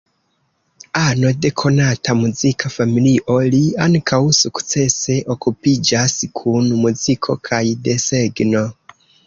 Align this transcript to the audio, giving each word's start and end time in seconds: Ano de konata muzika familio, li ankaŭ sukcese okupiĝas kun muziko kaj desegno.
Ano 1.07 1.29
de 1.43 1.49
konata 1.61 2.15
muzika 2.21 2.71
familio, 2.77 3.37
li 3.57 3.61
ankaŭ 3.87 4.21
sukcese 4.39 5.21
okupiĝas 5.37 6.19
kun 6.43 6.75
muziko 6.83 7.39
kaj 7.51 7.65
desegno. 7.91 8.69